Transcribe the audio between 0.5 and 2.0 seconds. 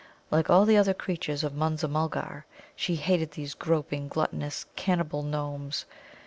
the other creatures of Munza